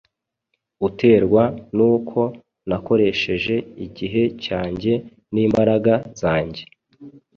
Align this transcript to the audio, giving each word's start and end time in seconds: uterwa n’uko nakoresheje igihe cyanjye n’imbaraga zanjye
uterwa 0.87 1.43
n’uko 1.75 2.19
nakoresheje 2.69 3.55
igihe 3.85 4.23
cyanjye 4.43 4.93
n’imbaraga 5.33 5.93
zanjye 6.21 6.63